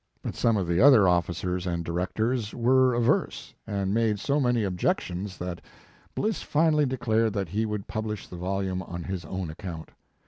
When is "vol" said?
8.37-8.63